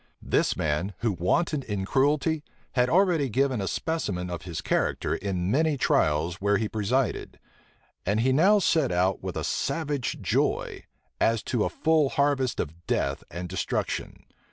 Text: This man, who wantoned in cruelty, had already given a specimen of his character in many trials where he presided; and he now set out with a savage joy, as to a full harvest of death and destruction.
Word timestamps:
This 0.23 0.57
man, 0.57 0.95
who 1.01 1.11
wantoned 1.13 1.63
in 1.65 1.85
cruelty, 1.85 2.43
had 2.71 2.89
already 2.89 3.29
given 3.29 3.61
a 3.61 3.67
specimen 3.67 4.31
of 4.31 4.41
his 4.45 4.59
character 4.59 5.13
in 5.15 5.51
many 5.51 5.77
trials 5.77 6.41
where 6.41 6.57
he 6.57 6.67
presided; 6.67 7.37
and 8.03 8.21
he 8.21 8.33
now 8.33 8.57
set 8.57 8.91
out 8.91 9.21
with 9.21 9.37
a 9.37 9.43
savage 9.43 10.19
joy, 10.19 10.85
as 11.19 11.43
to 11.43 11.65
a 11.65 11.69
full 11.69 12.09
harvest 12.09 12.59
of 12.59 12.87
death 12.87 13.23
and 13.29 13.47
destruction. 13.47 14.25